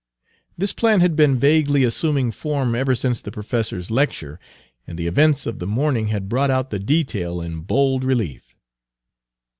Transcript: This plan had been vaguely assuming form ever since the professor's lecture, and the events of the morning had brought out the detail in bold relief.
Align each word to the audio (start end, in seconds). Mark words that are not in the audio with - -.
This 0.57 0.73
plan 0.73 1.01
had 1.01 1.15
been 1.15 1.37
vaguely 1.37 1.83
assuming 1.83 2.31
form 2.31 2.73
ever 2.73 2.95
since 2.95 3.21
the 3.21 3.29
professor's 3.29 3.91
lecture, 3.91 4.39
and 4.87 4.97
the 4.97 5.05
events 5.05 5.45
of 5.45 5.59
the 5.59 5.67
morning 5.67 6.07
had 6.07 6.27
brought 6.27 6.49
out 6.49 6.71
the 6.71 6.79
detail 6.79 7.39
in 7.39 7.59
bold 7.61 8.03
relief. 8.03 8.55